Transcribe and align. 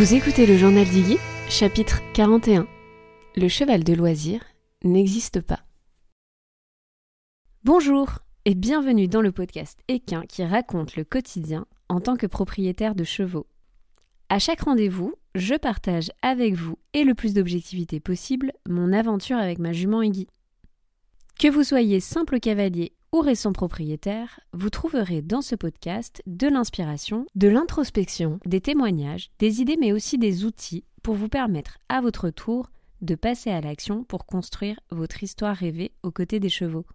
Vous 0.00 0.14
écoutez 0.14 0.46
le 0.46 0.56
journal 0.56 0.86
d'Iggy, 0.86 1.18
chapitre 1.50 2.00
41. 2.14 2.66
Le 3.36 3.48
cheval 3.48 3.84
de 3.84 3.92
loisir 3.92 4.40
n'existe 4.82 5.42
pas. 5.42 5.60
Bonjour 7.64 8.20
et 8.46 8.54
bienvenue 8.54 9.08
dans 9.08 9.20
le 9.20 9.30
podcast 9.30 9.78
Équin 9.88 10.22
qui 10.22 10.42
raconte 10.42 10.96
le 10.96 11.04
quotidien 11.04 11.66
en 11.90 12.00
tant 12.00 12.16
que 12.16 12.26
propriétaire 12.26 12.94
de 12.94 13.04
chevaux. 13.04 13.46
À 14.30 14.38
chaque 14.38 14.62
rendez-vous, 14.62 15.12
je 15.34 15.54
partage 15.54 16.10
avec 16.22 16.54
vous 16.54 16.78
et 16.94 17.04
le 17.04 17.12
plus 17.12 17.34
d'objectivité 17.34 18.00
possible 18.00 18.52
mon 18.66 18.94
aventure 18.94 19.36
avec 19.36 19.58
ma 19.58 19.74
jument 19.74 20.00
Iggy. 20.00 20.28
Que 21.38 21.48
vous 21.48 21.62
soyez 21.62 22.00
simple 22.00 22.40
cavalier 22.40 22.94
ou 23.12 23.20
récent 23.20 23.52
propriétaire, 23.52 24.40
vous 24.52 24.70
trouverez 24.70 25.22
dans 25.22 25.42
ce 25.42 25.54
podcast 25.54 26.22
de 26.26 26.46
l'inspiration, 26.46 27.26
de 27.34 27.48
l'introspection, 27.48 28.38
des 28.46 28.60
témoignages, 28.60 29.30
des 29.38 29.60
idées 29.60 29.76
mais 29.78 29.92
aussi 29.92 30.18
des 30.18 30.44
outils 30.44 30.84
pour 31.02 31.14
vous 31.14 31.28
permettre 31.28 31.78
à 31.88 32.00
votre 32.00 32.30
tour 32.30 32.70
de 33.00 33.14
passer 33.14 33.50
à 33.50 33.60
l'action 33.60 34.04
pour 34.04 34.26
construire 34.26 34.78
votre 34.90 35.22
histoire 35.22 35.56
rêvée 35.56 35.92
aux 36.02 36.10
côtés 36.10 36.40
des 36.40 36.48
chevaux. 36.48 36.86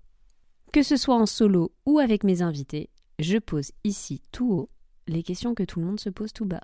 Que 0.72 0.84
ce 0.84 0.98
soit 0.98 1.16
en 1.16 1.26
solo 1.26 1.73
ou 1.86 2.00
avec 2.00 2.23
mes 2.23 2.42
invités, 2.42 2.90
je 3.20 3.38
pose 3.38 3.72
ici 3.84 4.22
tout 4.32 4.52
haut 4.52 4.70
les 5.08 5.23
questions 5.23 5.54
que 5.54 5.64
tout 5.64 5.80
le 5.80 5.86
monde 5.86 6.00
se 6.00 6.09
pose 6.09 6.34
tout 6.34 6.45
bas. 6.45 6.64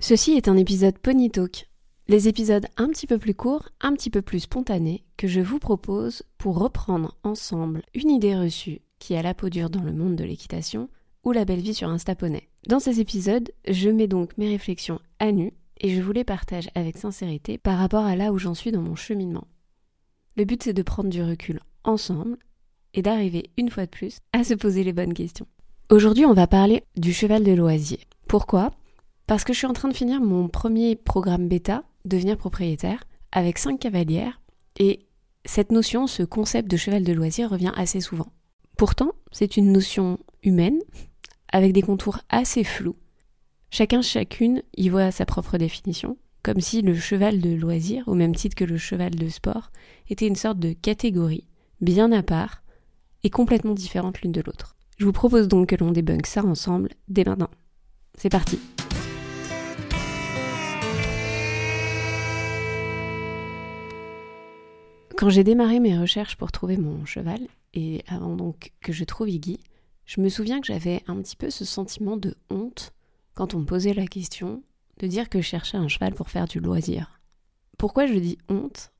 Ceci 0.00 0.32
est 0.32 0.48
un 0.48 0.56
épisode 0.56 0.98
Pony 0.98 1.30
Talk, 1.30 1.68
les 2.10 2.26
épisodes 2.26 2.66
un 2.78 2.88
petit 2.88 3.06
peu 3.06 3.18
plus 3.18 3.34
courts, 3.34 3.68
un 3.82 3.92
petit 3.92 4.08
peu 4.08 4.22
plus 4.22 4.40
spontanés, 4.40 5.04
que 5.18 5.28
je 5.28 5.40
vous 5.40 5.58
propose 5.58 6.22
pour 6.38 6.58
reprendre 6.58 7.18
ensemble 7.22 7.82
une 7.92 8.10
idée 8.10 8.34
reçue 8.34 8.80
qui 8.98 9.14
a 9.14 9.20
la 9.20 9.34
peau 9.34 9.50
dure 9.50 9.68
dans 9.68 9.82
le 9.82 9.92
monde 9.92 10.16
de 10.16 10.24
l'équitation 10.24 10.88
ou 11.22 11.32
la 11.32 11.44
belle 11.44 11.60
vie 11.60 11.74
sur 11.74 11.90
Instaponnet. 11.90 12.48
Dans 12.66 12.80
ces 12.80 13.00
épisodes, 13.00 13.50
je 13.68 13.90
mets 13.90 14.08
donc 14.08 14.38
mes 14.38 14.48
réflexions 14.48 15.00
à 15.18 15.32
nu 15.32 15.52
et 15.80 15.90
je 15.90 16.00
vous 16.00 16.12
les 16.12 16.24
partage 16.24 16.70
avec 16.74 16.96
sincérité 16.96 17.58
par 17.58 17.78
rapport 17.78 18.06
à 18.06 18.16
là 18.16 18.32
où 18.32 18.38
j'en 18.38 18.54
suis 18.54 18.72
dans 18.72 18.82
mon 18.82 18.96
cheminement. 18.96 19.46
Le 20.36 20.46
but 20.46 20.62
c'est 20.62 20.72
de 20.72 20.82
prendre 20.82 21.10
du 21.10 21.22
recul 21.22 21.60
ensemble 21.84 22.38
et 22.94 23.02
d'arriver 23.02 23.50
une 23.58 23.68
fois 23.68 23.84
de 23.84 23.90
plus 23.90 24.20
à 24.32 24.44
se 24.44 24.54
poser 24.54 24.82
les 24.82 24.94
bonnes 24.94 25.14
questions. 25.14 25.46
Aujourd'hui 25.90 26.24
on 26.24 26.32
va 26.32 26.46
parler 26.46 26.84
du 26.96 27.12
cheval 27.12 27.44
de 27.44 27.52
loisier. 27.52 28.00
Pourquoi? 28.28 28.70
Parce 29.26 29.44
que 29.44 29.52
je 29.52 29.58
suis 29.58 29.66
en 29.66 29.74
train 29.74 29.88
de 29.88 29.96
finir 29.96 30.22
mon 30.22 30.48
premier 30.48 30.96
programme 30.96 31.48
bêta 31.48 31.84
devenir 32.08 32.36
propriétaire 32.36 33.04
avec 33.32 33.58
cinq 33.58 33.80
cavalières 33.80 34.40
et 34.78 35.06
cette 35.44 35.72
notion, 35.72 36.06
ce 36.06 36.22
concept 36.22 36.70
de 36.70 36.76
cheval 36.76 37.04
de 37.04 37.12
loisir 37.12 37.50
revient 37.50 37.72
assez 37.76 38.00
souvent. 38.00 38.32
Pourtant, 38.76 39.12
c'est 39.32 39.56
une 39.56 39.72
notion 39.72 40.18
humaine 40.42 40.78
avec 41.52 41.72
des 41.72 41.82
contours 41.82 42.18
assez 42.28 42.64
flous. 42.64 42.96
Chacun, 43.70 44.02
chacune 44.02 44.62
y 44.76 44.88
voit 44.88 45.10
sa 45.10 45.26
propre 45.26 45.58
définition, 45.58 46.16
comme 46.42 46.60
si 46.60 46.82
le 46.82 46.94
cheval 46.94 47.40
de 47.40 47.54
loisir, 47.54 48.04
au 48.08 48.14
même 48.14 48.34
titre 48.34 48.56
que 48.56 48.64
le 48.64 48.78
cheval 48.78 49.14
de 49.14 49.28
sport, 49.28 49.70
était 50.08 50.26
une 50.26 50.36
sorte 50.36 50.58
de 50.58 50.72
catégorie, 50.72 51.46
bien 51.80 52.12
à 52.12 52.22
part, 52.22 52.62
et 53.24 53.30
complètement 53.30 53.74
différente 53.74 54.20
l'une 54.20 54.32
de 54.32 54.42
l'autre. 54.42 54.76
Je 54.96 55.04
vous 55.04 55.12
propose 55.12 55.48
donc 55.48 55.68
que 55.68 55.76
l'on 55.76 55.92
débunk 55.92 56.26
ça 56.26 56.44
ensemble 56.44 56.90
dès 57.08 57.24
maintenant. 57.24 57.50
C'est 58.16 58.30
parti 58.30 58.58
Quand 65.18 65.30
j'ai 65.30 65.42
démarré 65.42 65.80
mes 65.80 65.98
recherches 65.98 66.36
pour 66.36 66.52
trouver 66.52 66.76
mon 66.76 67.04
cheval, 67.04 67.40
et 67.74 68.04
avant 68.06 68.36
donc 68.36 68.70
que 68.80 68.92
je 68.92 69.02
trouve 69.02 69.28
Iggy, 69.28 69.58
je 70.06 70.20
me 70.20 70.28
souviens 70.28 70.60
que 70.60 70.68
j'avais 70.68 71.02
un 71.08 71.16
petit 71.20 71.34
peu 71.34 71.50
ce 71.50 71.64
sentiment 71.64 72.16
de 72.16 72.36
honte 72.50 72.92
quand 73.34 73.52
on 73.52 73.58
me 73.58 73.64
posait 73.64 73.94
la 73.94 74.06
question 74.06 74.62
de 75.00 75.08
dire 75.08 75.28
que 75.28 75.40
je 75.40 75.48
cherchais 75.48 75.76
un 75.76 75.88
cheval 75.88 76.14
pour 76.14 76.30
faire 76.30 76.46
du 76.46 76.60
loisir. 76.60 77.20
Pourquoi 77.78 78.06
je 78.06 78.14
dis 78.14 78.38
honte? 78.48 78.92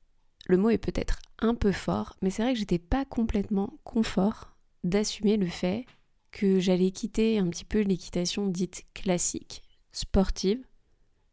Le 0.47 0.57
mot 0.57 0.69
est 0.69 0.77
peut-être 0.77 1.19
un 1.39 1.55
peu 1.55 1.71
fort, 1.71 2.17
mais 2.21 2.31
c'est 2.31 2.43
vrai 2.43 2.51
que 2.51 2.59
j'étais 2.59 2.79
pas 2.79 3.05
complètement 3.05 3.79
confort 3.85 4.57
d'assumer 4.83 5.37
le 5.37 5.47
fait 5.47 5.85
que 6.31 6.59
j'allais 6.59 6.91
quitter 6.91 7.39
un 7.39 7.47
petit 7.47 7.63
peu 7.63 7.79
l'équitation 7.79 8.47
dite 8.47 8.83
classique, 8.93 9.63
sportive, 9.93 10.65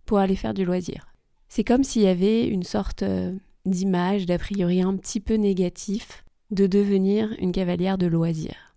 pour 0.04 0.19
aller 0.19 0.36
faire 0.36 0.54
du 0.54 0.64
loisir. 0.64 1.08
C'est 1.48 1.64
comme 1.64 1.82
s'il 1.82 2.02
y 2.02 2.06
avait 2.06 2.46
une 2.46 2.62
sorte 2.62 3.02
euh, 3.66 3.71
d'image, 3.71 4.27
d'a 4.27 4.38
priori 4.38 4.82
un 4.82 4.97
petit 4.97 5.21
peu 5.21 5.34
négatif, 5.34 6.25
de 6.50 6.66
devenir 6.66 7.34
une 7.38 7.53
cavalière 7.53 7.99
de 7.99 8.06
loisir. 8.06 8.77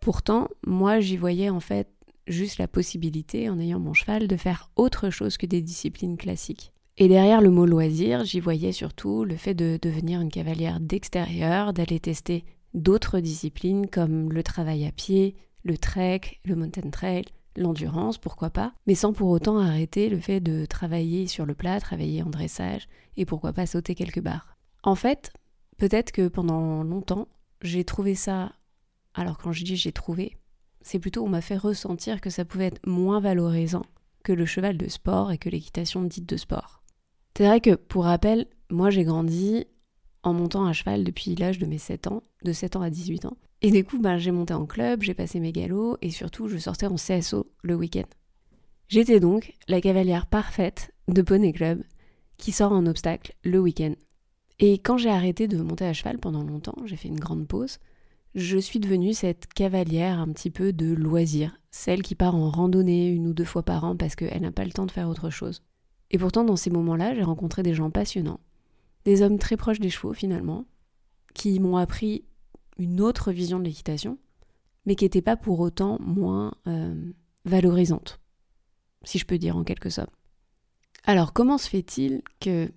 Pourtant, 0.00 0.48
moi 0.66 1.00
j'y 1.00 1.16
voyais 1.16 1.50
en 1.50 1.60
fait 1.60 1.88
juste 2.26 2.58
la 2.58 2.68
possibilité, 2.68 3.50
en 3.50 3.58
ayant 3.58 3.80
mon 3.80 3.94
cheval, 3.94 4.28
de 4.28 4.36
faire 4.36 4.70
autre 4.76 5.10
chose 5.10 5.36
que 5.36 5.46
des 5.46 5.62
disciplines 5.62 6.16
classiques. 6.16 6.72
Et 6.96 7.08
derrière 7.08 7.40
le 7.40 7.50
mot 7.50 7.66
loisir, 7.66 8.24
j'y 8.24 8.40
voyais 8.40 8.72
surtout 8.72 9.24
le 9.24 9.36
fait 9.36 9.54
de 9.54 9.78
devenir 9.80 10.20
une 10.20 10.30
cavalière 10.30 10.80
d'extérieur, 10.80 11.72
d'aller 11.72 11.98
tester 11.98 12.44
d'autres 12.74 13.20
disciplines 13.20 13.88
comme 13.88 14.32
le 14.32 14.42
travail 14.42 14.86
à 14.86 14.92
pied, 14.92 15.34
le 15.64 15.76
trek, 15.76 16.20
le 16.44 16.56
mountain 16.56 16.90
trail, 16.90 17.24
l'endurance, 17.56 18.18
pourquoi 18.18 18.50
pas, 18.50 18.74
mais 18.86 18.94
sans 18.94 19.12
pour 19.12 19.28
autant 19.28 19.58
arrêter 19.58 20.08
le 20.08 20.20
fait 20.20 20.40
de 20.40 20.66
travailler 20.66 21.26
sur 21.26 21.46
le 21.46 21.54
plat, 21.54 21.80
travailler 21.80 22.22
en 22.22 22.30
dressage, 22.30 22.88
et 23.16 23.24
pourquoi 23.24 23.52
pas 23.52 23.66
sauter 23.66 23.94
quelques 23.94 24.20
barres. 24.20 24.56
En 24.82 24.94
fait, 24.94 25.32
peut-être 25.76 26.12
que 26.12 26.28
pendant 26.28 26.82
longtemps, 26.82 27.28
j'ai 27.62 27.84
trouvé 27.84 28.14
ça, 28.14 28.52
alors 29.14 29.38
quand 29.38 29.52
je 29.52 29.64
dis 29.64 29.76
j'ai 29.76 29.92
trouvé, 29.92 30.38
c'est 30.80 30.98
plutôt 30.98 31.24
on 31.24 31.28
m'a 31.28 31.42
fait 31.42 31.56
ressentir 31.56 32.20
que 32.20 32.30
ça 32.30 32.44
pouvait 32.44 32.66
être 32.66 32.86
moins 32.86 33.20
valorisant 33.20 33.84
que 34.22 34.32
le 34.32 34.46
cheval 34.46 34.76
de 34.76 34.88
sport 34.88 35.32
et 35.32 35.38
que 35.38 35.48
l'équitation 35.48 36.02
dite 36.02 36.26
de 36.26 36.36
sport. 36.36 36.82
C'est 37.36 37.46
vrai 37.46 37.60
que, 37.60 37.74
pour 37.74 38.04
rappel, 38.04 38.46
moi 38.70 38.90
j'ai 38.90 39.04
grandi 39.04 39.66
en 40.22 40.34
montant 40.34 40.66
à 40.66 40.72
cheval 40.72 41.04
depuis 41.04 41.34
l'âge 41.34 41.58
de 41.58 41.66
mes 41.66 41.78
7 41.78 42.06
ans, 42.08 42.22
de 42.44 42.52
7 42.52 42.76
ans 42.76 42.82
à 42.82 42.90
18 42.90 43.24
ans, 43.24 43.36
et 43.62 43.70
du 43.70 43.84
coup, 43.84 43.98
ben, 43.98 44.18
j'ai 44.18 44.30
monté 44.30 44.54
en 44.54 44.66
club, 44.66 45.02
j'ai 45.02 45.14
passé 45.14 45.40
mes 45.40 45.52
galops 45.52 45.98
et 46.02 46.10
surtout, 46.10 46.48
je 46.48 46.56
sortais 46.56 46.86
en 46.86 46.96
CSO 46.96 47.46
le 47.62 47.74
week-end. 47.74 48.08
J'étais 48.88 49.20
donc 49.20 49.54
la 49.68 49.80
cavalière 49.80 50.26
parfaite 50.26 50.92
de 51.08 51.22
Poney 51.22 51.52
Club 51.52 51.82
qui 52.38 52.52
sort 52.52 52.72
en 52.72 52.86
obstacle 52.86 53.34
le 53.44 53.60
week-end. 53.60 53.94
Et 54.58 54.74
quand 54.74 54.96
j'ai 54.96 55.10
arrêté 55.10 55.46
de 55.46 55.62
monter 55.62 55.84
à 55.84 55.92
cheval 55.92 56.18
pendant 56.18 56.42
longtemps, 56.42 56.76
j'ai 56.86 56.96
fait 56.96 57.08
une 57.08 57.20
grande 57.20 57.46
pause, 57.46 57.78
je 58.34 58.58
suis 58.58 58.78
devenue 58.78 59.12
cette 59.12 59.46
cavalière 59.46 60.18
un 60.18 60.28
petit 60.28 60.50
peu 60.50 60.72
de 60.72 60.94
loisir, 60.94 61.56
celle 61.70 62.02
qui 62.02 62.14
part 62.14 62.34
en 62.34 62.50
randonnée 62.50 63.08
une 63.08 63.26
ou 63.26 63.32
deux 63.32 63.44
fois 63.44 63.62
par 63.62 63.84
an 63.84 63.96
parce 63.96 64.14
qu'elle 64.14 64.42
n'a 64.42 64.52
pas 64.52 64.64
le 64.64 64.72
temps 64.72 64.86
de 64.86 64.90
faire 64.90 65.08
autre 65.08 65.30
chose. 65.30 65.62
Et 66.10 66.18
pourtant, 66.18 66.44
dans 66.44 66.56
ces 66.56 66.70
moments-là, 66.70 67.14
j'ai 67.14 67.22
rencontré 67.22 67.62
des 67.62 67.74
gens 67.74 67.90
passionnants, 67.90 68.40
des 69.04 69.22
hommes 69.22 69.38
très 69.38 69.56
proches 69.56 69.80
des 69.80 69.90
chevaux 69.90 70.12
finalement, 70.12 70.64
qui 71.34 71.60
m'ont 71.60 71.76
appris 71.76 72.24
une 72.80 73.02
autre 73.02 73.30
vision 73.30 73.58
de 73.58 73.64
l'équitation, 73.64 74.18
mais 74.86 74.96
qui 74.96 75.04
n'était 75.04 75.22
pas 75.22 75.36
pour 75.36 75.60
autant 75.60 75.98
moins 76.00 76.54
euh, 76.66 77.12
valorisante, 77.44 78.18
si 79.04 79.18
je 79.18 79.26
peux 79.26 79.38
dire 79.38 79.56
en 79.56 79.64
quelque 79.64 79.90
sorte. 79.90 80.10
Alors 81.04 81.34
comment 81.34 81.58
se 81.58 81.68
fait-il 81.68 82.22
que 82.40 82.72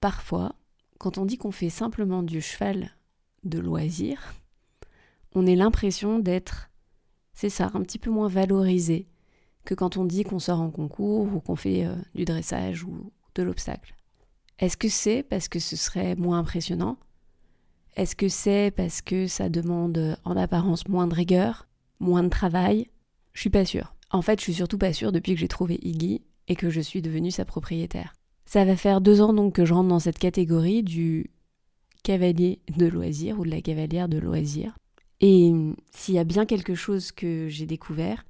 parfois, 0.00 0.56
quand 0.98 1.18
on 1.18 1.24
dit 1.24 1.38
qu'on 1.38 1.52
fait 1.52 1.70
simplement 1.70 2.24
du 2.24 2.40
cheval 2.40 2.90
de 3.44 3.60
loisir, 3.60 4.34
on 5.36 5.46
ait 5.46 5.56
l'impression 5.56 6.18
d'être, 6.18 6.70
c'est 7.32 7.48
ça, 7.48 7.70
un 7.74 7.82
petit 7.82 7.98
peu 7.98 8.10
moins 8.10 8.28
valorisé 8.28 9.06
que 9.64 9.74
quand 9.74 9.96
on 9.96 10.04
dit 10.04 10.24
qu'on 10.24 10.40
sort 10.40 10.60
en 10.60 10.70
concours 10.70 11.32
ou 11.32 11.40
qu'on 11.40 11.56
fait 11.56 11.86
euh, 11.86 11.94
du 12.14 12.24
dressage 12.24 12.82
ou 12.82 13.12
de 13.36 13.42
l'obstacle? 13.42 13.94
Est-ce 14.58 14.76
que 14.76 14.88
c'est 14.88 15.22
parce 15.22 15.48
que 15.48 15.58
ce 15.58 15.76
serait 15.76 16.16
moins 16.16 16.38
impressionnant? 16.40 16.98
Est-ce 17.96 18.16
que 18.16 18.28
c'est 18.28 18.72
parce 18.76 19.02
que 19.02 19.26
ça 19.26 19.48
demande 19.48 20.18
en 20.24 20.36
apparence 20.36 20.88
moins 20.88 21.06
de 21.06 21.14
rigueur, 21.14 21.68
moins 22.00 22.22
de 22.22 22.28
travail? 22.28 22.88
Je 23.32 23.40
suis 23.40 23.50
pas 23.50 23.64
sûre. 23.64 23.94
En 24.10 24.22
fait, 24.22 24.38
je 24.40 24.44
suis 24.44 24.54
surtout 24.54 24.78
pas 24.78 24.92
sûre 24.92 25.12
depuis 25.12 25.34
que 25.34 25.40
j'ai 25.40 25.48
trouvé 25.48 25.78
Iggy 25.82 26.22
et 26.48 26.56
que 26.56 26.70
je 26.70 26.80
suis 26.80 27.02
devenue 27.02 27.30
sa 27.30 27.44
propriétaire. 27.44 28.14
Ça 28.46 28.64
va 28.64 28.76
faire 28.76 29.00
deux 29.00 29.20
ans 29.20 29.32
donc 29.32 29.54
que 29.54 29.64
je 29.64 29.74
rentre 29.74 29.88
dans 29.88 30.00
cette 30.00 30.18
catégorie 30.18 30.82
du 30.82 31.30
cavalier 32.02 32.60
de 32.76 32.86
loisir 32.86 33.38
ou 33.38 33.44
de 33.44 33.50
la 33.50 33.62
cavalière 33.62 34.08
de 34.08 34.18
loisir. 34.18 34.76
Et 35.20 35.52
s'il 35.92 36.14
y 36.14 36.18
a 36.18 36.24
bien 36.24 36.44
quelque 36.46 36.74
chose 36.74 37.12
que 37.12 37.48
j'ai 37.48 37.66
découvert, 37.66 38.24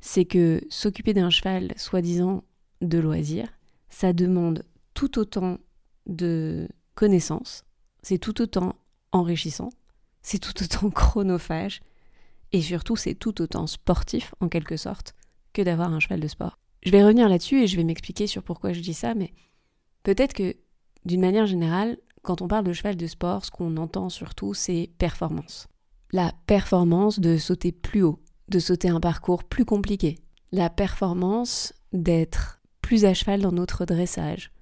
c'est 0.00 0.24
que 0.24 0.60
s'occuper 0.68 1.14
d'un 1.14 1.30
cheval 1.30 1.72
soi-disant 1.76 2.42
de 2.80 2.98
loisir, 2.98 3.46
ça 3.88 4.12
demande 4.12 4.64
tout 4.94 5.18
autant 5.18 5.58
de 6.06 6.68
connaissances, 6.94 7.64
c'est 8.02 8.18
tout 8.18 8.42
autant 8.42 8.74
enrichissant, 9.12 9.70
c'est 10.22 10.38
tout 10.38 10.62
autant 10.62 10.90
chronophage, 10.94 11.80
et 12.52 12.62
surtout 12.62 12.96
c'est 12.96 13.14
tout 13.14 13.40
autant 13.40 13.66
sportif 13.66 14.34
en 14.40 14.48
quelque 14.48 14.76
sorte 14.76 15.14
que 15.52 15.62
d'avoir 15.62 15.92
un 15.92 16.00
cheval 16.00 16.20
de 16.20 16.28
sport. 16.28 16.58
Je 16.82 16.90
vais 16.90 17.02
revenir 17.02 17.28
là-dessus 17.28 17.62
et 17.62 17.66
je 17.66 17.76
vais 17.76 17.84
m'expliquer 17.84 18.26
sur 18.26 18.42
pourquoi 18.42 18.72
je 18.72 18.80
dis 18.80 18.94
ça, 18.94 19.14
mais 19.14 19.32
peut-être 20.02 20.32
que 20.32 20.56
d'une 21.04 21.20
manière 21.20 21.46
générale, 21.46 21.98
quand 22.22 22.42
on 22.42 22.48
parle 22.48 22.64
de 22.64 22.72
cheval 22.72 22.96
de 22.96 23.06
sport, 23.06 23.44
ce 23.44 23.50
qu'on 23.50 23.76
entend 23.76 24.08
surtout, 24.08 24.54
c'est 24.54 24.90
performance. 24.98 25.68
La 26.12 26.32
performance 26.46 27.20
de 27.20 27.36
sauter 27.36 27.72
plus 27.72 28.02
haut, 28.02 28.20
de 28.48 28.58
sauter 28.58 28.88
un 28.88 29.00
parcours 29.00 29.44
plus 29.44 29.64
compliqué. 29.64 30.18
La 30.52 30.70
performance 30.70 31.72
d'être 31.92 32.60
plus 32.80 33.04
à 33.04 33.14
cheval 33.14 33.40
dans 33.40 33.52
notre 33.52 33.84
dressage, 33.84 34.52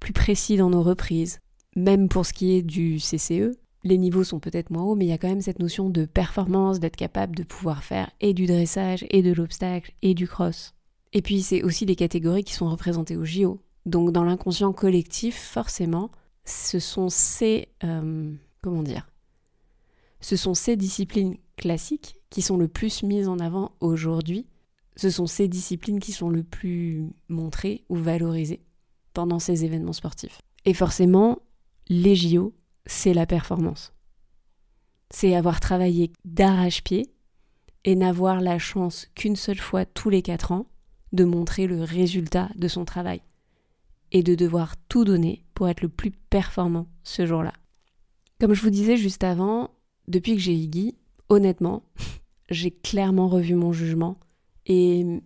plus 0.00 0.12
précis 0.12 0.56
dans 0.56 0.70
nos 0.70 0.82
reprises. 0.82 1.40
Même 1.76 2.08
pour 2.08 2.26
ce 2.26 2.32
qui 2.32 2.54
est 2.54 2.62
du 2.62 2.98
CCE, 2.98 3.56
les 3.86 3.98
niveaux 3.98 4.24
sont 4.24 4.40
peut-être 4.40 4.70
moins 4.70 4.82
hauts, 4.82 4.94
mais 4.94 5.06
il 5.06 5.08
y 5.08 5.12
a 5.12 5.18
quand 5.18 5.28
même 5.28 5.40
cette 5.40 5.58
notion 5.58 5.90
de 5.90 6.04
performance, 6.04 6.80
d'être 6.80 6.96
capable 6.96 7.34
de 7.36 7.42
pouvoir 7.42 7.84
faire 7.84 8.10
et 8.20 8.34
du 8.34 8.46
dressage, 8.46 9.06
et 9.10 9.22
de 9.22 9.32
l'obstacle, 9.32 9.92
et 10.02 10.14
du 10.14 10.26
cross. 10.26 10.74
Et 11.12 11.22
puis 11.22 11.42
c'est 11.42 11.62
aussi 11.62 11.86
des 11.86 11.96
catégories 11.96 12.44
qui 12.44 12.54
sont 12.54 12.70
représentées 12.70 13.16
au 13.16 13.24
JO. 13.24 13.60
Donc 13.86 14.12
dans 14.12 14.24
l'inconscient 14.24 14.72
collectif, 14.72 15.36
forcément, 15.36 16.10
ce 16.44 16.78
sont 16.78 17.08
ces... 17.08 17.68
Euh, 17.84 18.32
comment 18.62 18.82
dire? 18.82 19.08
Ce 20.20 20.36
sont 20.36 20.54
ces 20.54 20.76
disciplines 20.76 21.36
classiques 21.56 22.16
qui 22.30 22.42
sont 22.42 22.56
le 22.56 22.68
plus 22.68 23.02
mises 23.02 23.28
en 23.28 23.38
avant 23.38 23.72
aujourd'hui. 23.80 24.46
Ce 24.96 25.10
sont 25.10 25.26
ces 25.26 25.46
disciplines 25.46 26.00
qui 26.00 26.12
sont 26.12 26.30
le 26.30 26.42
plus 26.42 27.10
montrées 27.28 27.84
ou 27.88 27.96
valorisées 27.96 28.62
pendant 29.12 29.38
ces 29.38 29.64
événements 29.64 29.92
sportifs. 29.92 30.40
Et 30.64 30.74
forcément, 30.74 31.38
les 31.88 32.14
JO, 32.14 32.54
c'est 32.86 33.14
la 33.14 33.26
performance. 33.26 33.92
C'est 35.10 35.34
avoir 35.34 35.60
travaillé 35.60 36.12
d'arrache-pied 36.24 37.12
et 37.84 37.94
n'avoir 37.94 38.40
la 38.40 38.58
chance 38.58 39.08
qu'une 39.14 39.36
seule 39.36 39.58
fois 39.58 39.84
tous 39.84 40.10
les 40.10 40.22
quatre 40.22 40.52
ans 40.52 40.66
de 41.12 41.24
montrer 41.24 41.66
le 41.66 41.82
résultat 41.82 42.50
de 42.56 42.68
son 42.68 42.84
travail 42.84 43.22
et 44.12 44.22
de 44.22 44.34
devoir 44.34 44.76
tout 44.88 45.04
donner 45.04 45.44
pour 45.54 45.68
être 45.68 45.82
le 45.82 45.88
plus 45.88 46.10
performant 46.10 46.88
ce 47.04 47.26
jour-là. 47.26 47.52
Comme 48.40 48.54
je 48.54 48.62
vous 48.62 48.70
disais 48.70 48.96
juste 48.96 49.24
avant, 49.24 49.70
depuis 50.08 50.34
que 50.34 50.42
j'ai 50.42 50.54
Iggy, 50.54 50.96
honnêtement, 51.28 51.84
j'ai 52.50 52.70
clairement 52.70 53.28
revu 53.28 53.54
mon 53.54 53.72
jugement 53.72 54.18
et 54.66 55.22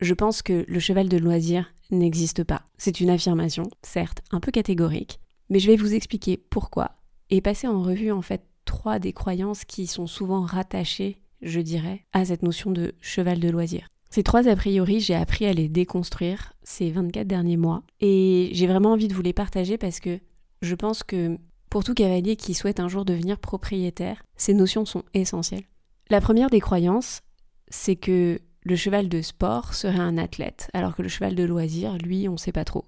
je 0.00 0.14
pense 0.14 0.42
que 0.42 0.64
le 0.68 0.80
cheval 0.80 1.08
de 1.08 1.16
loisir 1.16 1.72
n'existe 1.90 2.44
pas. 2.44 2.64
C'est 2.76 3.00
une 3.00 3.10
affirmation, 3.10 3.68
certes 3.82 4.22
un 4.30 4.40
peu 4.40 4.52
catégorique, 4.52 5.18
mais 5.50 5.58
je 5.58 5.66
vais 5.70 5.76
vous 5.76 5.94
expliquer 5.94 6.36
pourquoi 6.36 6.96
et 7.30 7.40
passer 7.40 7.66
en 7.66 7.82
revue 7.82 8.12
en 8.12 8.22
fait 8.22 8.42
trois 8.64 8.98
des 8.98 9.12
croyances 9.12 9.64
qui 9.64 9.86
sont 9.86 10.06
souvent 10.06 10.42
rattachées, 10.42 11.20
je 11.42 11.60
dirais, 11.60 12.04
à 12.12 12.24
cette 12.24 12.42
notion 12.42 12.70
de 12.70 12.94
cheval 13.00 13.40
de 13.40 13.48
loisir. 13.48 13.88
Ces 14.10 14.22
trois 14.22 14.48
a 14.48 14.56
priori, 14.56 15.00
j'ai 15.00 15.14
appris 15.14 15.46
à 15.46 15.52
les 15.52 15.68
déconstruire 15.68 16.52
ces 16.62 16.90
24 16.90 17.26
derniers 17.26 17.56
mois 17.56 17.82
et 18.00 18.50
j'ai 18.52 18.66
vraiment 18.66 18.92
envie 18.92 19.08
de 19.08 19.14
vous 19.14 19.22
les 19.22 19.32
partager 19.32 19.78
parce 19.78 20.00
que 20.00 20.20
je 20.62 20.74
pense 20.74 21.02
que 21.02 21.38
pour 21.70 21.84
tout 21.84 21.94
cavalier 21.94 22.36
qui 22.36 22.54
souhaite 22.54 22.80
un 22.80 22.88
jour 22.88 23.04
devenir 23.04 23.38
propriétaire, 23.38 24.22
ces 24.36 24.54
notions 24.54 24.84
sont 24.84 25.02
essentielles. 25.14 25.64
La 26.08 26.20
première 26.20 26.50
des 26.50 26.60
croyances, 26.60 27.20
c'est 27.68 27.96
que 27.96 28.40
le 28.62 28.76
cheval 28.76 29.08
de 29.08 29.22
sport 29.22 29.74
serait 29.74 29.98
un 29.98 30.18
athlète, 30.18 30.70
alors 30.72 30.96
que 30.96 31.02
le 31.02 31.08
cheval 31.08 31.34
de 31.34 31.44
loisir, 31.44 31.98
lui, 31.98 32.28
on 32.28 32.32
ne 32.32 32.36
sait 32.38 32.52
pas 32.52 32.64
trop. 32.64 32.84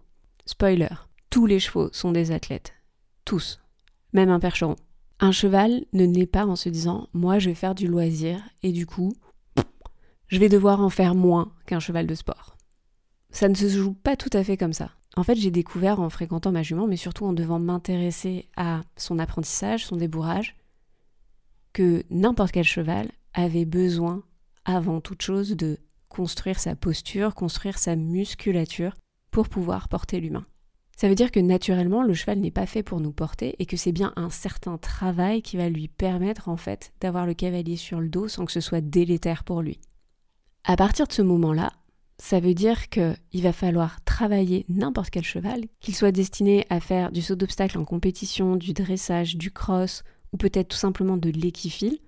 Spoiler, 0.47 0.89
tous 1.31 1.47
les 1.47 1.61
chevaux 1.61 1.91
sont 1.93 2.13
des 2.13 2.33
athlètes. 2.33 2.75
Tous. 3.25 3.61
Même 4.13 4.31
un 4.31 4.41
percheron. 4.41 4.77
Un 5.21 5.33
cheval 5.33 5.85
ne 5.93 6.07
naît 6.07 6.27
pas 6.27 6.47
en 6.47 6.57
se 6.57 6.69
disant 6.69 7.09
moi 7.13 7.39
je 7.39 7.51
vais 7.51 7.55
faire 7.55 7.75
du 7.75 7.87
loisir 7.87 8.41
et 8.63 8.73
du 8.73 8.87
coup 8.87 9.13
je 10.29 10.39
vais 10.39 10.49
devoir 10.49 10.81
en 10.81 10.91
faire 10.91 11.15
moins 11.15 11.53
qu'un 11.67 11.81
cheval 11.81 12.07
de 12.07 12.15
sport. 12.15 12.57
Ça 13.31 13.49
ne 13.49 13.55
se 13.55 13.69
joue 13.69 13.95
pas 13.95 14.17
tout 14.17 14.31
à 14.33 14.45
fait 14.45 14.57
comme 14.57 14.73
ça. 14.73 14.91
En 15.17 15.25
fait, 15.25 15.35
j'ai 15.35 15.51
découvert 15.51 16.01
en 16.01 16.11
fréquentant 16.11 16.53
ma 16.53 16.63
jument, 16.63 16.87
mais 16.87 16.97
surtout 16.97 17.25
en 17.25 17.33
devant 17.33 17.59
m'intéresser 17.59 18.49
à 18.57 18.83
son 18.97 19.19
apprentissage, 19.19 19.87
son 19.87 19.97
débourrage, 19.97 20.55
que 21.73 22.05
n'importe 22.11 22.53
quel 22.53 22.65
cheval 22.65 23.11
avait 23.35 23.65
besoin, 23.65 24.23
avant 24.65 25.01
toute 25.01 25.23
chose, 25.23 25.57
de 25.57 25.79
construire 26.09 26.61
sa 26.61 26.77
posture, 26.77 27.35
construire 27.35 27.79
sa 27.79 27.97
musculature 27.97 28.95
pour 29.31 29.49
pouvoir 29.49 29.89
porter 29.89 30.21
l'humain. 30.21 30.47
Ça 31.01 31.09
veut 31.09 31.15
dire 31.15 31.31
que 31.31 31.39
naturellement, 31.39 32.03
le 32.03 32.13
cheval 32.13 32.41
n'est 32.41 32.51
pas 32.51 32.67
fait 32.67 32.83
pour 32.83 33.01
nous 33.01 33.13
porter 33.13 33.55
et 33.61 33.67
que 33.67 33.77
c'est 33.77 33.93
bien 33.93 34.13
un 34.17 34.31
certain 34.31 34.79
travail 34.79 35.43
qui 35.43 35.57
va 35.57 35.69
lui 35.69 35.87
permettre 35.87 36.49
en 36.49 36.57
fait 36.57 36.93
d'avoir 37.01 37.25
le 37.25 37.35
cavalier 37.35 37.77
sur 37.77 38.01
le 38.01 38.09
dos 38.09 38.27
sans 38.27 38.45
que 38.45 38.51
ce 38.51 38.61
soit 38.61 38.81
délétère 38.81 39.45
pour 39.45 39.63
lui. 39.63 39.79
À 40.65 40.75
partir 40.75 41.07
de 41.07 41.13
ce 41.13 41.23
moment-là, 41.23 41.73
ça 42.19 42.41
veut 42.41 42.53
dire 42.53 42.89
qu'il 42.89 43.43
va 43.43 43.53
falloir 43.53 44.03
travailler 44.05 44.67
n'importe 44.69 45.11
quel 45.11 45.23
cheval, 45.23 45.67
qu'il 45.79 45.95
soit 45.95 46.11
destiné 46.11 46.67
à 46.69 46.81
faire 46.81 47.13
du 47.13 47.23
saut 47.23 47.37
d'obstacle 47.37 47.79
en 47.79 47.85
compétition, 47.85 48.57
du 48.57 48.73
dressage, 48.73 49.37
du 49.37 49.53
cross 49.53 50.03
ou 50.33 50.37
peut-être 50.37 50.67
tout 50.67 50.77
simplement 50.77 51.17
de 51.17 51.31
l'équifile. 51.31 52.01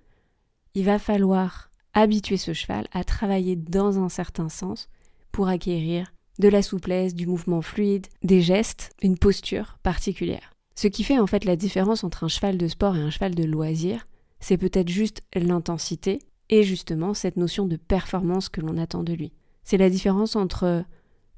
Il 0.74 0.84
va 0.84 0.98
falloir 0.98 1.70
habituer 1.94 2.38
ce 2.38 2.54
cheval 2.54 2.88
à 2.90 3.04
travailler 3.04 3.54
dans 3.54 4.00
un 4.00 4.08
certain 4.08 4.48
sens 4.48 4.88
pour 5.30 5.46
acquérir 5.46 6.12
de 6.40 6.48
la 6.48 6.62
souplesse, 6.62 7.14
du 7.14 7.26
mouvement 7.26 7.62
fluide, 7.62 8.06
des 8.22 8.40
gestes, 8.40 8.90
une 9.02 9.18
posture 9.18 9.78
particulière. 9.82 10.54
Ce 10.74 10.88
qui 10.88 11.04
fait 11.04 11.18
en 11.18 11.26
fait 11.26 11.44
la 11.44 11.56
différence 11.56 12.02
entre 12.02 12.24
un 12.24 12.28
cheval 12.28 12.56
de 12.56 12.66
sport 12.66 12.96
et 12.96 13.00
un 13.00 13.10
cheval 13.10 13.34
de 13.34 13.44
loisir, 13.44 14.06
c'est 14.40 14.56
peut-être 14.56 14.88
juste 14.88 15.22
l'intensité 15.34 16.18
et 16.48 16.62
justement 16.62 17.14
cette 17.14 17.36
notion 17.36 17.66
de 17.66 17.76
performance 17.76 18.48
que 18.48 18.62
l'on 18.62 18.78
attend 18.78 19.02
de 19.02 19.12
lui. 19.12 19.32
C'est 19.62 19.76
la 19.76 19.90
différence 19.90 20.34
entre 20.34 20.84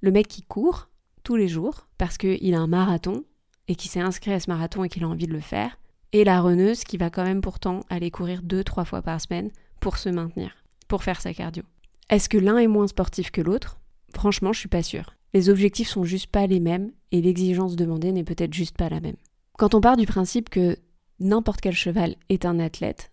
le 0.01 0.11
mec 0.11 0.29
qui 0.29 0.43
court 0.43 0.89
tous 1.25 1.37
les 1.37 1.49
jours 1.49 1.89
parce 1.99 2.17
qu'il 2.17 2.55
a 2.55 2.61
un 2.61 2.69
marathon 2.69 3.25
et 3.69 3.75
qui 3.75 3.89
s'est 3.89 4.01
inscrit 4.01 4.33
à 4.33 4.41
ce 4.41 4.51
marathon 4.51 4.85
et 4.85 4.89
qu'il 4.89 5.05
a 5.05 5.09
envie 5.09 5.27
de 5.27 5.33
le 5.33 5.41
faire, 5.41 5.79
et 6.13 6.25
la 6.25 6.41
runneuse 6.41 6.85
qui 6.85 6.97
va 6.97 7.11
quand 7.11 7.25
même 7.25 7.41
pourtant 7.41 7.81
aller 7.89 8.11
courir 8.11 8.43
deux, 8.43 8.65
trois 8.65 8.85
fois 8.85 9.03
par 9.03 9.21
semaine 9.21 9.51
pour 9.81 9.97
se 9.97 10.09
maintenir, 10.09 10.53
pour 10.89 11.03
faire 11.03 11.21
sa 11.21 11.33
cardio. 11.33 11.63
Est-ce 12.11 12.29
que 12.29 12.39
l'un 12.39 12.59
est 12.59 12.67
moins 12.67 12.89
sportif 12.89 13.31
que 13.31 13.41
l'autre? 13.41 13.79
Franchement, 14.15 14.53
je 14.53 14.61
suis 14.61 14.69
pas 14.69 14.83
sûre. 14.83 15.15
Les 15.35 15.49
objectifs 15.49 15.89
sont 15.89 16.05
juste 16.05 16.27
pas 16.27 16.47
les 16.47 16.61
mêmes 16.61 16.93
et 17.11 17.23
l'exigence 17.23 17.77
demandée 17.77 18.13
n'est 18.13 18.25
peut-être 18.25 18.53
juste 18.53 18.77
pas 18.77 18.89
la 18.89 19.01
même. 19.01 19.17
Quand 19.59 19.75
on 19.75 19.81
part 19.81 19.97
du 19.97 20.07
principe 20.07 20.51
que 20.51 20.77
n'importe 21.21 21.61
quel 21.61 21.75
cheval 21.75 22.17
est 22.29 22.45
un 22.45 22.59
athlète, 22.59 23.13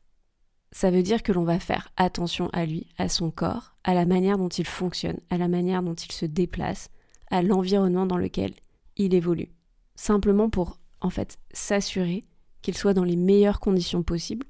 ça 0.72 0.92
veut 0.92 1.02
dire 1.02 1.24
que 1.24 1.32
l'on 1.32 1.44
va 1.44 1.60
faire 1.60 1.90
attention 1.98 2.50
à 2.54 2.66
lui, 2.66 2.88
à 2.98 3.10
son 3.10 3.32
corps, 3.32 3.76
à 3.84 3.94
la 3.94 4.06
manière 4.06 4.38
dont 4.38 4.50
il 4.50 4.68
fonctionne, 4.68 5.20
à 5.30 5.38
la 5.38 5.48
manière 5.48 5.82
dont 5.82 5.96
il 5.96 6.12
se 6.12 6.26
déplace, 6.26 6.90
à 7.32 7.42
l'environnement 7.42 8.06
dans 8.06 8.18
lequel 8.18 8.54
il 8.98 9.14
évolue. 9.14 9.52
Simplement 9.96 10.50
pour, 10.50 10.80
en 11.02 11.10
fait, 11.10 11.40
s'assurer 11.52 12.24
qu'il 12.62 12.76
soit 12.76 12.94
dans 12.94 13.04
les 13.04 13.16
meilleures 13.16 13.60
conditions 13.60 14.04
possibles 14.04 14.46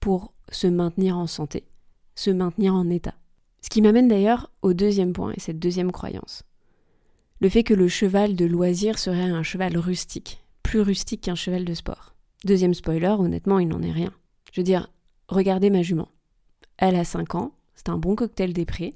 pour 0.00 0.34
se 0.50 0.66
maintenir 0.66 1.16
en 1.16 1.26
santé, 1.26 1.66
se 2.14 2.30
maintenir 2.30 2.74
en 2.74 2.88
état. 2.90 3.14
Ce 3.62 3.70
qui 3.70 3.80
m'amène 3.80 4.08
d'ailleurs 4.08 4.50
au 4.62 4.74
deuxième 4.74 5.12
point 5.12 5.32
et 5.36 5.40
cette 5.40 5.58
deuxième 5.58 5.92
croyance. 5.92 6.42
Le 7.40 7.48
fait 7.48 7.64
que 7.64 7.74
le 7.74 7.88
cheval 7.88 8.36
de 8.36 8.44
loisir 8.44 8.98
serait 8.98 9.22
un 9.22 9.42
cheval 9.42 9.76
rustique, 9.76 10.44
plus 10.62 10.80
rustique 10.80 11.22
qu'un 11.22 11.34
cheval 11.34 11.64
de 11.64 11.74
sport. 11.74 12.14
Deuxième 12.44 12.74
spoiler, 12.74 13.14
honnêtement, 13.18 13.58
il 13.58 13.68
n'en 13.68 13.82
est 13.82 13.92
rien. 13.92 14.12
Je 14.52 14.60
veux 14.60 14.64
dire, 14.64 14.90
regardez 15.28 15.70
ma 15.70 15.82
jument. 15.82 16.08
Elle 16.76 16.96
a 16.96 17.04
5 17.04 17.36
ans, 17.36 17.54
c'est 17.74 17.88
un 17.88 17.98
bon 17.98 18.16
cocktail 18.16 18.52
des 18.52 18.66
prés, 18.66 18.94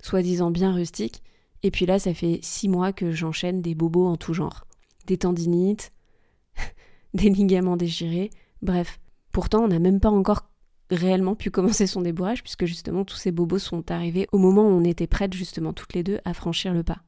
soi-disant 0.00 0.50
bien 0.50 0.72
rustique, 0.72 1.22
et 1.62 1.70
puis 1.70 1.86
là, 1.86 1.98
ça 1.98 2.14
fait 2.14 2.40
6 2.42 2.68
mois 2.68 2.92
que 2.92 3.12
j'enchaîne 3.12 3.62
des 3.62 3.74
bobos 3.74 4.06
en 4.06 4.16
tout 4.16 4.34
genre. 4.34 4.64
Des 5.06 5.18
tendinites, 5.18 5.92
des 7.14 7.30
ligaments 7.30 7.76
déchirés, 7.76 8.30
bref. 8.62 9.00
Pourtant, 9.32 9.64
on 9.64 9.68
n'a 9.68 9.78
même 9.78 10.00
pas 10.00 10.10
encore 10.10 10.50
réellement 10.92 11.34
pu 11.34 11.50
commencer 11.50 11.86
son 11.86 12.02
débourrage 12.02 12.42
puisque 12.42 12.66
justement 12.66 13.04
tous 13.04 13.16
ces 13.16 13.32
bobos 13.32 13.58
sont 13.58 13.90
arrivés 13.90 14.28
au 14.32 14.38
moment 14.38 14.62
où 14.62 14.70
on 14.70 14.84
était 14.84 15.06
prêtes 15.06 15.32
justement 15.32 15.72
toutes 15.72 15.94
les 15.94 16.02
deux 16.02 16.20
à 16.24 16.34
franchir 16.34 16.72
le 16.72 16.82
pas. 16.82 17.02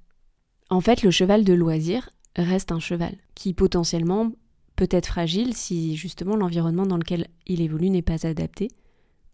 En 0.71 0.81
fait, 0.81 1.03
le 1.03 1.11
cheval 1.11 1.45
de 1.45 1.53
loisir 1.53 2.11
reste 2.37 2.73
un 2.73 2.81
cheval 2.81 3.17
qui 3.35 3.53
potentiellement 3.53 4.33
peut 4.76 4.88
être 4.91 5.07
fragile 5.07 5.55
si 5.55 5.95
justement 5.97 6.37
l'environnement 6.37 6.87
dans 6.87 6.97
lequel 6.97 7.29
il 7.47 7.61
évolue 7.61 7.91
n'est 7.91 8.03
pas 8.03 8.26
adapté 8.26 8.69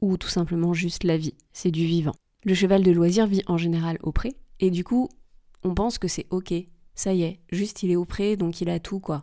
ou 0.00 0.16
tout 0.16 0.28
simplement 0.28 0.74
juste 0.74 1.04
la 1.04 1.16
vie, 1.16 1.34
c'est 1.52 1.70
du 1.70 1.86
vivant. 1.86 2.14
Le 2.44 2.54
cheval 2.54 2.82
de 2.82 2.90
loisir 2.90 3.26
vit 3.26 3.42
en 3.46 3.56
général 3.56 3.98
au 4.02 4.12
pré 4.12 4.34
et 4.58 4.70
du 4.70 4.84
coup, 4.84 5.08
on 5.62 5.74
pense 5.74 5.98
que 5.98 6.08
c'est 6.08 6.26
OK, 6.30 6.52
ça 6.94 7.12
y 7.14 7.22
est, 7.22 7.40
juste 7.52 7.82
il 7.82 7.90
est 7.90 7.96
au 7.96 8.04
pré 8.04 8.36
donc 8.36 8.60
il 8.60 8.68
a 8.68 8.80
tout 8.80 8.98
quoi. 8.98 9.20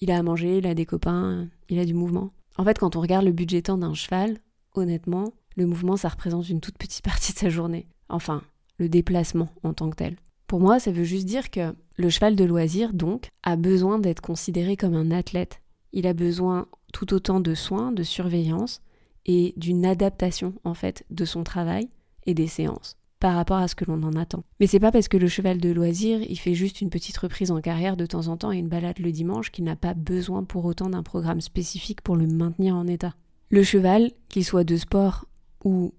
Il 0.00 0.12
a 0.12 0.18
à 0.18 0.22
manger, 0.22 0.58
il 0.58 0.66
a 0.66 0.74
des 0.74 0.86
copains, 0.86 1.48
il 1.68 1.78
a 1.80 1.84
du 1.84 1.94
mouvement. 1.94 2.30
En 2.58 2.64
fait, 2.64 2.78
quand 2.78 2.96
on 2.96 3.00
regarde 3.00 3.24
le 3.24 3.32
budget 3.32 3.62
temps 3.62 3.78
d'un 3.78 3.94
cheval, 3.94 4.38
honnêtement, 4.74 5.32
le 5.56 5.66
mouvement, 5.66 5.96
ça 5.96 6.08
représente 6.08 6.48
une 6.48 6.60
toute 6.60 6.76
petite 6.76 7.04
partie 7.04 7.32
de 7.32 7.38
sa 7.38 7.48
journée. 7.48 7.86
Enfin, 8.08 8.42
le 8.78 8.88
déplacement 8.88 9.48
en 9.62 9.72
tant 9.72 9.90
que 9.90 9.96
tel. 9.96 10.16
Pour 10.46 10.60
moi, 10.60 10.80
ça 10.80 10.90
veut 10.90 11.04
juste 11.04 11.26
dire 11.26 11.50
que 11.50 11.74
le 11.96 12.10
cheval 12.10 12.34
de 12.36 12.44
loisir, 12.44 12.92
donc, 12.92 13.28
a 13.42 13.56
besoin 13.56 13.98
d'être 13.98 14.20
considéré 14.20 14.76
comme 14.76 14.94
un 14.94 15.10
athlète. 15.10 15.60
Il 15.92 16.06
a 16.06 16.14
besoin 16.14 16.66
tout 16.92 17.12
autant 17.14 17.40
de 17.40 17.54
soins, 17.54 17.92
de 17.92 18.02
surveillance 18.02 18.80
et 19.26 19.52
d'une 19.56 19.84
adaptation, 19.84 20.54
en 20.64 20.74
fait, 20.74 21.04
de 21.10 21.24
son 21.24 21.44
travail 21.44 21.88
et 22.26 22.34
des 22.34 22.46
séances 22.46 22.96
par 23.20 23.34
rapport 23.34 23.56
à 23.58 23.68
ce 23.68 23.74
que 23.74 23.84
l'on 23.84 24.02
en 24.02 24.14
attend. 24.14 24.44
Mais 24.60 24.66
c'est 24.66 24.80
pas 24.80 24.92
parce 24.92 25.08
que 25.08 25.16
le 25.16 25.28
cheval 25.28 25.58
de 25.58 25.70
loisir, 25.70 26.20
il 26.22 26.38
fait 26.38 26.54
juste 26.54 26.80
une 26.80 26.90
petite 26.90 27.16
reprise 27.18 27.50
en 27.50 27.60
carrière 27.60 27.96
de 27.96 28.06
temps 28.06 28.28
en 28.28 28.36
temps 28.36 28.52
et 28.52 28.58
une 28.58 28.68
balade 28.68 28.98
le 28.98 29.12
dimanche 29.12 29.50
qu'il 29.50 29.64
n'a 29.64 29.76
pas 29.76 29.94
besoin 29.94 30.44
pour 30.44 30.64
autant 30.64 30.90
d'un 30.90 31.02
programme 31.02 31.40
spécifique 31.40 32.02
pour 32.02 32.16
le 32.16 32.26
maintenir 32.26 32.76
en 32.76 32.86
état. 32.86 33.14
Le 33.50 33.62
cheval, 33.62 34.10
qu'il 34.28 34.44
soit 34.44 34.64
de 34.64 34.76
sport 34.76 35.26
ou 35.64 35.94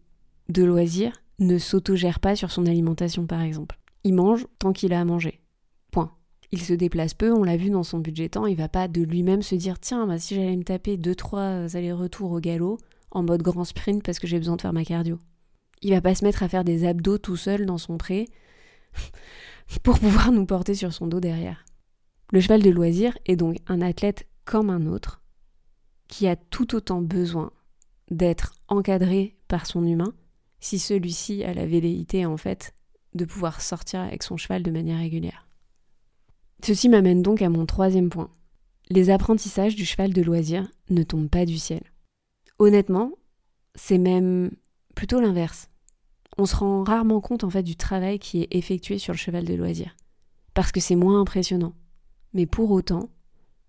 de 0.49 0.63
loisir, 0.63 1.21
ne 1.39 1.57
s'autogère 1.57 2.19
pas 2.19 2.35
sur 2.35 2.51
son 2.51 2.65
alimentation 2.65 3.25
par 3.25 3.41
exemple. 3.41 3.79
Il 4.03 4.13
mange 4.13 4.47
tant 4.59 4.71
qu'il 4.71 4.93
a 4.93 5.01
à 5.01 5.05
manger. 5.05 5.41
Point. 5.91 6.11
Il 6.51 6.61
se 6.61 6.73
déplace 6.73 7.13
peu, 7.13 7.33
on 7.33 7.43
l'a 7.43 7.57
vu 7.57 7.69
dans 7.69 7.83
son 7.83 7.99
budget 7.99 8.29
temps, 8.29 8.45
il 8.45 8.55
va 8.55 8.69
pas 8.69 8.87
de 8.87 9.01
lui-même 9.01 9.41
se 9.41 9.55
dire 9.55 9.79
tiens, 9.79 10.07
bah, 10.07 10.19
si 10.19 10.35
j'allais 10.35 10.55
me 10.55 10.63
taper 10.63 10.97
2-3 10.97 11.75
allers-retours 11.75 12.31
au 12.31 12.39
galop 12.39 12.77
en 13.11 13.23
mode 13.23 13.41
grand 13.41 13.65
sprint 13.65 14.03
parce 14.03 14.19
que 14.19 14.27
j'ai 14.27 14.37
besoin 14.37 14.55
de 14.55 14.61
faire 14.61 14.73
ma 14.73 14.85
cardio. 14.85 15.19
Il 15.81 15.91
va 15.91 16.01
pas 16.01 16.15
se 16.15 16.25
mettre 16.25 16.43
à 16.43 16.49
faire 16.49 16.63
des 16.63 16.85
abdos 16.85 17.17
tout 17.17 17.37
seul 17.37 17.65
dans 17.65 17.77
son 17.77 17.97
pré 17.97 18.27
pour 19.83 19.99
pouvoir 19.99 20.31
nous 20.31 20.45
porter 20.45 20.75
sur 20.75 20.93
son 20.93 21.07
dos 21.07 21.19
derrière. 21.19 21.65
Le 22.31 22.41
cheval 22.41 22.61
de 22.61 22.69
loisir 22.69 23.17
est 23.25 23.35
donc 23.35 23.57
un 23.67 23.81
athlète 23.81 24.27
comme 24.45 24.69
un 24.69 24.85
autre 24.85 25.21
qui 26.07 26.27
a 26.27 26.35
tout 26.35 26.75
autant 26.75 27.01
besoin 27.01 27.51
d'être 28.11 28.53
encadré 28.67 29.37
par 29.47 29.65
son 29.65 29.85
humain 29.85 30.13
si 30.59 30.79
celui-ci 30.79 31.43
a 31.43 31.53
la 31.53 31.65
velléité 31.65 32.25
en 32.25 32.37
fait 32.37 32.73
de 33.15 33.25
pouvoir 33.25 33.61
sortir 33.61 34.01
avec 34.01 34.23
son 34.23 34.37
cheval 34.37 34.63
de 34.63 34.71
manière 34.71 34.99
régulière. 34.99 35.47
Ceci 36.63 36.89
m'amène 36.89 37.21
donc 37.21 37.41
à 37.41 37.49
mon 37.49 37.65
troisième 37.65 38.09
point. 38.09 38.31
Les 38.89 39.09
apprentissages 39.09 39.75
du 39.75 39.85
cheval 39.85 40.13
de 40.13 40.21
loisir 40.21 40.67
ne 40.89 41.03
tombent 41.03 41.29
pas 41.29 41.45
du 41.45 41.57
ciel. 41.57 41.83
Honnêtement, 42.57 43.13
c'est 43.75 43.97
même 43.97 44.51
plutôt 44.95 45.21
l'inverse. 45.21 45.68
On 46.39 46.45
se 46.45 46.55
rend 46.55 46.85
rarement 46.85 47.19
compte 47.19 47.43
en 47.43 47.49
fait 47.49 47.63
du 47.63 47.75
travail 47.75 48.17
qui 48.17 48.41
est 48.41 48.55
effectué 48.55 48.97
sur 48.97 49.11
le 49.11 49.17
cheval 49.17 49.43
de 49.43 49.55
loisir, 49.55 49.97
parce 50.53 50.71
que 50.71 50.79
c'est 50.79 50.95
moins 50.95 51.19
impressionnant. 51.19 51.73
Mais 52.33 52.45
pour 52.45 52.71
autant, 52.71 53.09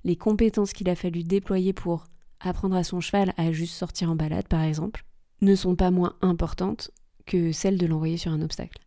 les 0.05 0.15
compétences 0.15 0.73
qu'il 0.73 0.89
a 0.89 0.95
fallu 0.95 1.25
déployer 1.25 1.73
pour 1.73 2.05
apprendre 2.39 2.77
à 2.77 2.85
son 2.85 3.01
cheval 3.01 3.35
à 3.37 3.51
juste 3.51 3.75
sortir 3.75 4.09
en 4.09 4.15
balade, 4.15 4.47
par 4.47 4.63
exemple, 4.63 5.05
ne 5.43 5.57
sont 5.57 5.75
pas 5.75 5.91
moins 5.91 6.15
importantes 6.23 6.93
que 7.27 7.51
celles 7.51 7.77
de 7.77 7.87
l'envoyer 7.87 8.17
sur 8.17 8.31
un 8.31 8.41
obstacle. 8.41 8.87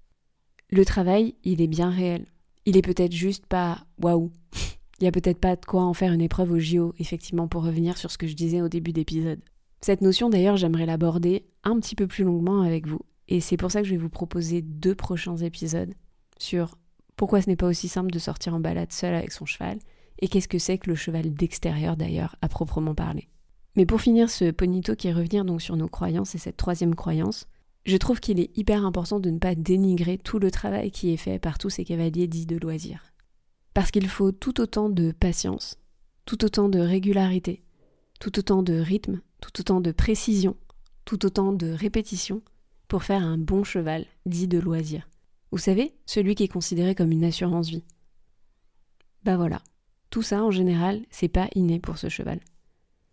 Le 0.70 0.86
travail, 0.86 1.36
il 1.44 1.62
est 1.62 1.68
bien 1.68 1.90
réel. 1.90 2.26
Il 2.66 2.78
est 2.78 2.82
peut-être 2.82 3.12
juste 3.12 3.48
pas 3.48 3.86
waouh. 4.02 4.32
Il 5.02 5.04
y 5.04 5.08
a 5.08 5.12
peut-être 5.12 5.40
pas 5.40 5.58
de 5.58 5.66
quoi 5.66 5.84
en 5.84 5.94
faire 5.94 6.14
une 6.14 6.22
épreuve 6.22 6.54
au 6.54 6.60
JO, 6.60 6.94
effectivement, 7.00 7.50
pour 7.50 7.66
revenir 7.66 7.98
sur 7.98 8.12
ce 8.12 8.18
que 8.18 8.28
je 8.28 8.36
disais 8.36 8.62
au 8.62 8.70
début 8.70 8.94
d'épisode. 8.94 9.42
Cette 9.82 10.00
notion, 10.00 10.30
d'ailleurs, 10.30 10.56
j'aimerais 10.56 10.86
l'aborder 10.86 11.44
un 11.66 11.78
petit 11.82 11.96
peu 11.96 12.08
plus 12.08 12.24
longuement 12.24 12.62
avec 12.62 12.88
vous. 12.88 13.02
Et 13.28 13.40
c'est 13.40 13.58
pour 13.58 13.72
ça 13.72 13.82
que 13.82 13.88
je 13.88 13.94
vais 13.94 14.02
vous 14.02 14.10
proposer 14.10 14.62
deux 14.62 14.96
prochains 14.96 15.38
épisodes 15.38 15.94
sur 16.38 16.78
pourquoi 17.16 17.42
ce 17.42 17.50
n'est 17.50 17.56
pas 17.56 17.68
aussi 17.68 17.88
simple 17.88 18.12
de 18.12 18.20
sortir 18.20 18.54
en 18.54 18.60
balade 18.60 18.92
seul 18.92 19.14
avec 19.14 19.32
son 19.32 19.46
cheval 19.46 19.80
et 20.20 20.28
qu'est-ce 20.28 20.48
que 20.48 20.60
c'est 20.60 20.78
que 20.78 20.90
le 20.90 20.96
cheval 20.96 21.34
d'extérieur 21.34 21.98
d'ailleurs, 21.98 22.36
à 22.42 22.50
proprement 22.50 22.96
parler. 22.96 23.30
Mais 23.76 23.86
pour 23.86 24.02
finir 24.02 24.30
ce 24.30 24.52
ponito 24.52 24.96
qui 24.96 25.08
est 25.08 25.14
revenir 25.14 25.46
donc 25.46 25.62
sur 25.62 25.76
nos 25.76 25.88
croyances 25.88 26.36
et 26.36 26.38
cette 26.38 26.58
troisième 26.58 26.96
croyance, 26.96 27.48
je 27.86 27.98
trouve 27.98 28.20
qu'il 28.20 28.40
est 28.40 28.56
hyper 28.58 28.86
important 28.86 29.20
de 29.20 29.30
ne 29.30 29.40
pas 29.40 29.56
dénigrer 29.56 30.18
tout 30.18 30.40
le 30.40 30.52
travail 30.52 30.92
qui 30.92 31.12
est 31.12 31.18
fait 31.18 31.40
par 31.40 31.58
tous 31.58 31.70
ces 31.70 31.84
cavaliers 31.84 32.28
dits 32.28 32.46
de 32.46 32.58
loisirs. 32.58 33.14
Parce 33.74 33.92
qu'il 33.92 34.08
faut 34.08 34.32
tout 34.32 34.62
autant 34.62 34.90
de 34.90 35.12
patience, 35.12 35.78
tout 36.26 36.46
autant 36.46 36.70
de 36.70 36.80
régularité, 36.80 37.64
tout 38.20 38.38
autant 38.40 38.64
de 38.64 38.76
rythme, 38.76 39.22
tout 39.42 39.60
autant 39.60 39.82
de 39.82 39.92
précision, 39.92 40.56
tout 41.04 41.26
autant 41.26 41.52
de 41.52 41.72
répétition 41.72 42.42
pour 42.94 43.02
faire 43.02 43.24
un 43.24 43.40
bon 43.40 43.64
cheval 43.64 44.06
dit 44.28 44.48
de 44.48 44.60
loisir. 44.60 45.10
Vous 45.50 45.58
savez, 45.58 45.96
celui 46.06 46.36
qui 46.36 46.44
est 46.44 46.48
considéré 46.48 46.94
comme 46.94 47.12
une 47.12 47.24
assurance 47.24 47.68
vie. 47.68 47.84
Bah 49.24 49.36
voilà, 49.36 49.64
tout 50.12 50.22
ça 50.22 50.44
en 50.44 50.52
général, 50.52 51.02
c'est 51.10 51.28
pas 51.28 51.50
inné 51.56 51.80
pour 51.80 51.98
ce 51.98 52.08
cheval. 52.08 52.40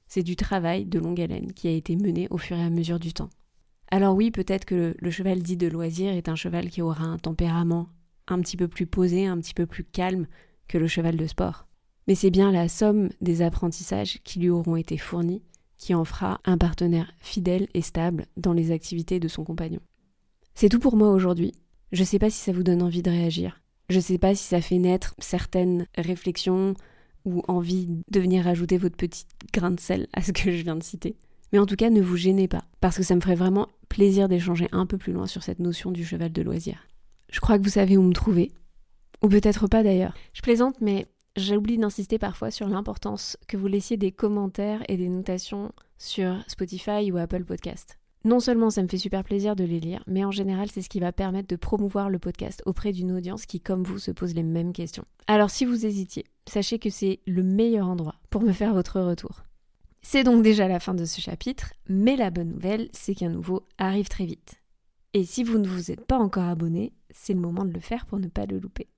C'est 0.06 0.22
du 0.22 0.36
travail 0.36 0.84
de 0.84 0.98
longue 0.98 1.22
haleine 1.22 1.54
qui 1.54 1.66
a 1.66 1.70
été 1.70 1.96
mené 1.96 2.28
au 2.28 2.36
fur 2.36 2.58
et 2.58 2.62
à 2.62 2.68
mesure 2.68 3.00
du 3.00 3.14
temps. 3.14 3.30
Alors 3.90 4.14
oui, 4.14 4.30
peut-être 4.30 4.66
que 4.66 4.94
le, 4.98 5.10
cheval 5.10 5.42
dit 5.42 5.56
de 5.56 5.66
loisir 5.66 6.12
est 6.12 6.28
un 6.28 6.36
cheval 6.36 6.68
qui 6.68 6.82
aura 6.82 7.04
un 7.04 7.16
tempérament 7.16 7.88
un 8.28 8.38
petit 8.42 8.58
peu 8.58 8.68
plus 8.68 8.86
posé, 8.86 9.24
un 9.24 9.38
petit 9.38 9.54
peu 9.54 9.64
plus 9.64 9.84
calme 9.84 10.26
que 10.68 10.76
le 10.76 10.88
cheval 10.88 11.16
de 11.16 11.26
sport. 11.26 11.66
Mais 12.06 12.14
c'est 12.14 12.28
bien 12.28 12.52
la 12.52 12.68
somme 12.68 13.08
des 13.22 13.40
apprentissages 13.40 14.20
qui 14.24 14.40
lui 14.40 14.50
auront 14.50 14.76
été 14.76 14.98
fournis 14.98 15.42
qui 15.80 15.94
en 15.94 16.04
fera 16.04 16.40
un 16.44 16.58
partenaire 16.58 17.10
fidèle 17.18 17.66
et 17.72 17.80
stable 17.80 18.26
dans 18.36 18.52
les 18.52 18.70
activités 18.70 19.18
de 19.18 19.28
son 19.28 19.44
compagnon. 19.44 19.80
C'est 20.54 20.68
tout 20.68 20.78
pour 20.78 20.94
moi 20.94 21.10
aujourd'hui. 21.10 21.52
Je 21.90 22.04
sais 22.04 22.18
pas 22.18 22.28
si 22.28 22.38
ça 22.38 22.52
vous 22.52 22.62
donne 22.62 22.82
envie 22.82 23.02
de 23.02 23.10
réagir. 23.10 23.62
Je 23.88 23.98
sais 23.98 24.18
pas 24.18 24.34
si 24.34 24.44
ça 24.44 24.60
fait 24.60 24.78
naître 24.78 25.14
certaines 25.18 25.86
réflexions 25.96 26.74
ou 27.24 27.42
envie 27.48 27.88
de 28.10 28.20
venir 28.20 28.46
ajouter 28.46 28.76
votre 28.76 28.96
petit 28.96 29.24
grain 29.52 29.70
de 29.70 29.80
sel 29.80 30.06
à 30.12 30.22
ce 30.22 30.32
que 30.32 30.52
je 30.52 30.62
viens 30.62 30.76
de 30.76 30.82
citer. 30.82 31.16
Mais 31.52 31.58
en 31.58 31.66
tout 31.66 31.76
cas, 31.76 31.90
ne 31.90 32.02
vous 32.02 32.16
gênez 32.16 32.46
pas, 32.46 32.64
parce 32.80 32.96
que 32.96 33.02
ça 33.02 33.16
me 33.16 33.20
ferait 33.20 33.34
vraiment 33.34 33.68
plaisir 33.88 34.28
d'échanger 34.28 34.68
un 34.72 34.86
peu 34.86 34.98
plus 34.98 35.12
loin 35.12 35.26
sur 35.26 35.42
cette 35.42 35.58
notion 35.58 35.90
du 35.90 36.04
cheval 36.04 36.30
de 36.30 36.42
loisir. 36.42 36.86
Je 37.32 37.40
crois 37.40 37.58
que 37.58 37.64
vous 37.64 37.70
savez 37.70 37.96
où 37.96 38.02
me 38.02 38.12
trouver, 38.12 38.52
ou 39.22 39.28
peut-être 39.28 39.66
pas 39.66 39.82
d'ailleurs. 39.82 40.14
Je 40.34 40.42
plaisante, 40.42 40.76
mais 40.80 41.06
j'oublie 41.36 41.78
d'insister 41.78 42.18
parfois 42.18 42.50
sur 42.50 42.68
l'importance 42.68 43.36
que 43.48 43.56
vous 43.56 43.66
laissiez 43.66 43.96
des 43.96 44.12
commentaires 44.12 44.82
et 44.88 44.96
des 44.96 45.08
notations 45.08 45.72
sur 45.98 46.36
Spotify 46.48 47.10
ou 47.10 47.16
Apple 47.18 47.44
Podcast. 47.44 47.98
Non 48.24 48.40
seulement 48.40 48.68
ça 48.68 48.82
me 48.82 48.88
fait 48.88 48.98
super 48.98 49.24
plaisir 49.24 49.56
de 49.56 49.64
les 49.64 49.80
lire, 49.80 50.04
mais 50.06 50.24
en 50.24 50.30
général 50.30 50.70
c'est 50.70 50.82
ce 50.82 50.90
qui 50.90 51.00
va 51.00 51.12
permettre 51.12 51.48
de 51.48 51.56
promouvoir 51.56 52.10
le 52.10 52.18
podcast 52.18 52.62
auprès 52.66 52.92
d'une 52.92 53.12
audience 53.12 53.46
qui, 53.46 53.60
comme 53.60 53.82
vous, 53.82 53.98
se 53.98 54.10
pose 54.10 54.34
les 54.34 54.42
mêmes 54.42 54.74
questions. 54.74 55.04
Alors 55.26 55.50
si 55.50 55.64
vous 55.64 55.86
hésitiez, 55.86 56.26
sachez 56.46 56.78
que 56.78 56.90
c'est 56.90 57.20
le 57.26 57.42
meilleur 57.42 57.88
endroit 57.88 58.16
pour 58.28 58.42
me 58.42 58.52
faire 58.52 58.74
votre 58.74 59.00
retour. 59.00 59.42
C'est 60.02 60.24
donc 60.24 60.42
déjà 60.42 60.68
la 60.68 60.80
fin 60.80 60.94
de 60.94 61.04
ce 61.04 61.20
chapitre, 61.20 61.72
mais 61.88 62.16
la 62.16 62.30
bonne 62.30 62.50
nouvelle, 62.50 62.88
c'est 62.92 63.14
qu'un 63.14 63.28
nouveau 63.28 63.66
arrive 63.78 64.08
très 64.08 64.24
vite. 64.24 64.60
Et 65.12 65.24
si 65.24 65.42
vous 65.42 65.58
ne 65.58 65.68
vous 65.68 65.90
êtes 65.90 66.04
pas 66.04 66.18
encore 66.18 66.44
abonné, 66.44 66.92
c'est 67.10 67.34
le 67.34 67.40
moment 67.40 67.64
de 67.64 67.72
le 67.72 67.80
faire 67.80 68.06
pour 68.06 68.18
ne 68.18 68.28
pas 68.28 68.46
le 68.46 68.58
louper. 68.58 68.88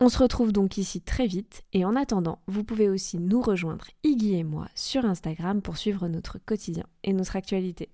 On 0.00 0.08
se 0.08 0.18
retrouve 0.18 0.52
donc 0.52 0.78
ici 0.78 1.00
très 1.00 1.26
vite, 1.26 1.64
et 1.72 1.84
en 1.84 1.96
attendant, 1.96 2.40
vous 2.46 2.62
pouvez 2.62 2.88
aussi 2.88 3.18
nous 3.18 3.42
rejoindre, 3.42 3.86
Iggy 4.04 4.34
et 4.34 4.44
moi, 4.44 4.68
sur 4.76 5.04
Instagram 5.04 5.60
pour 5.60 5.76
suivre 5.76 6.06
notre 6.06 6.38
quotidien 6.38 6.86
et 7.02 7.12
notre 7.12 7.34
actualité. 7.34 7.90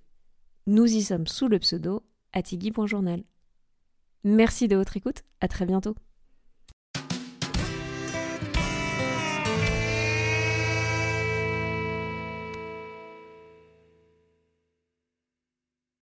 Nous 0.66 0.84
y 0.84 1.02
sommes 1.02 1.26
sous 1.26 1.48
le 1.48 1.58
pseudo 1.58 2.02
atigui.journal. 2.34 3.24
Merci 4.22 4.68
de 4.68 4.76
votre 4.76 4.98
écoute, 4.98 5.22
à 5.40 5.48
très 5.48 5.64
bientôt. 5.64 5.94